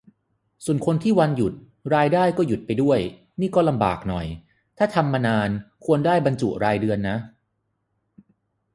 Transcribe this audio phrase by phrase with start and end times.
[0.65, 1.53] ส่วนคนที่วันหยุด
[1.95, 2.99] รายได้ก็หยุดไปด้วย
[3.41, 4.25] นี่ก็ลำบากหน่อย
[4.77, 5.49] ถ้าทำมานาน
[5.85, 7.17] ควรได้บรรจุรายเดือนนะ